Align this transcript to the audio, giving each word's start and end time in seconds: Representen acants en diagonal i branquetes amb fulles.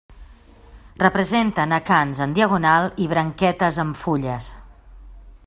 Representen 1.03 1.75
acants 1.77 2.23
en 2.27 2.33
diagonal 2.39 2.91
i 3.05 3.09
branquetes 3.13 3.79
amb 3.85 4.05
fulles. 4.07 4.51